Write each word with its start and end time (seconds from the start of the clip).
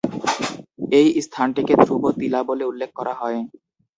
এই 0.91 1.07
স্থানটিকে 1.25 1.73
ধ্রুব 1.81 2.03
তিলা 2.19 2.39
বলে 2.43 2.63
উল্লেখ 2.65 2.89
করা 2.95 3.13
হয়। 3.13 3.39